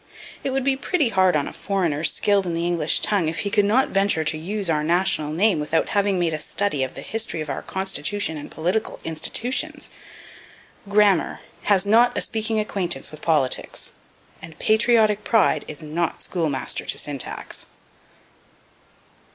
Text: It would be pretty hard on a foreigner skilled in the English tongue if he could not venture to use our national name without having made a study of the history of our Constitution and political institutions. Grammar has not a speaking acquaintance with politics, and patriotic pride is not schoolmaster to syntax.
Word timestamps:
It 0.43 0.49
would 0.49 0.63
be 0.63 0.75
pretty 0.75 1.09
hard 1.09 1.35
on 1.35 1.47
a 1.47 1.53
foreigner 1.53 2.03
skilled 2.03 2.47
in 2.47 2.55
the 2.55 2.65
English 2.65 3.01
tongue 3.01 3.27
if 3.29 3.41
he 3.41 3.51
could 3.51 3.65
not 3.65 3.89
venture 3.89 4.23
to 4.23 4.35
use 4.35 4.67
our 4.67 4.83
national 4.83 5.31
name 5.31 5.59
without 5.59 5.89
having 5.89 6.17
made 6.17 6.33
a 6.33 6.39
study 6.39 6.81
of 6.81 6.95
the 6.95 7.03
history 7.03 7.39
of 7.39 7.51
our 7.51 7.61
Constitution 7.61 8.35
and 8.35 8.49
political 8.49 8.99
institutions. 9.03 9.91
Grammar 10.89 11.41
has 11.65 11.85
not 11.85 12.17
a 12.17 12.21
speaking 12.21 12.59
acquaintance 12.59 13.11
with 13.11 13.21
politics, 13.21 13.91
and 14.41 14.57
patriotic 14.57 15.23
pride 15.23 15.65
is 15.67 15.83
not 15.83 16.23
schoolmaster 16.23 16.83
to 16.83 16.97
syntax. 16.97 17.67